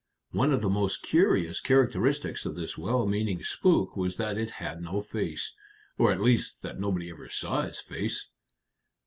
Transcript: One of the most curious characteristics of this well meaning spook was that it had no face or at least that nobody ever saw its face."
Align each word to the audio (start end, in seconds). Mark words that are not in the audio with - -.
One 0.31 0.51
of 0.51 0.61
the 0.63 0.67
most 0.69 1.03
curious 1.03 1.59
characteristics 1.61 2.43
of 2.47 2.55
this 2.55 2.75
well 2.75 3.05
meaning 3.05 3.43
spook 3.43 3.95
was 3.95 4.15
that 4.15 4.35
it 4.35 4.49
had 4.57 4.81
no 4.81 4.99
face 4.99 5.53
or 5.95 6.11
at 6.11 6.21
least 6.21 6.63
that 6.63 6.79
nobody 6.79 7.11
ever 7.11 7.29
saw 7.29 7.61
its 7.61 7.81
face." 7.81 8.27